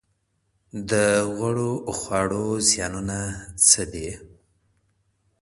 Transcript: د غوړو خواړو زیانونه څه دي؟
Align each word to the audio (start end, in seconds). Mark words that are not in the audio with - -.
د 0.89 0.91
غوړو 1.35 1.71
خواړو 1.97 2.45
زیانونه 2.69 3.19
څه 3.67 3.81
دي؟ 3.93 4.09